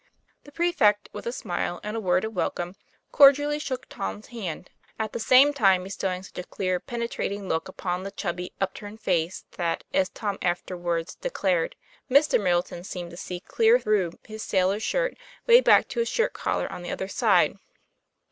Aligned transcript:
"The 0.45 0.51
prefect, 0.51 1.09
with 1.13 1.27
a 1.27 1.31
smile 1.31 1.79
and 1.83 1.95
a 1.95 1.99
word 1.99 2.23
of 2.25 2.33
welcome, 2.33 2.75
cordially 3.11 3.59
shook 3.59 3.87
Tom's 3.87 4.29
hand, 4.29 4.71
at 4.97 5.13
the 5.13 5.19
same 5.19 5.53
time 5.53 5.83
be 5.83 5.91
stowing 5.91 6.23
such 6.23 6.39
a 6.39 6.43
clear, 6.43 6.79
penetrating 6.79 7.47
look 7.47 7.67
upon 7.67 8.01
the 8.01 8.09
chubby 8.09 8.51
upturned 8.59 8.99
face 8.99 9.45
that, 9.57 9.83
as 9.93 10.09
Tom 10.09 10.39
afterwards 10.41 11.13
de 11.13 11.29
clared," 11.29 11.75
Mr. 12.09 12.41
Middleton 12.41 12.83
seemed 12.83 13.11
to 13.11 13.15
see 13.17 13.41
clear 13.41 13.77
through 13.79 14.09
44 14.09 14.09
TOM 14.09 14.11
PL 14.11 14.17
A 14.17 14.17
YFAIR. 14.29 14.33
his 14.33 14.43
sailor 14.43 14.79
shirt 14.79 15.17
way 15.45 15.61
back 15.61 15.87
to 15.89 15.99
his 15.99 16.09
shirt 16.09 16.33
collar 16.33 16.67
on 16.71 16.81
the 16.81 16.89
other 16.89 17.07
side." 17.07 17.59